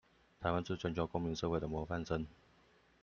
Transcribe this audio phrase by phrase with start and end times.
[0.41, 2.25] 臺灣是全球公民社會的模範生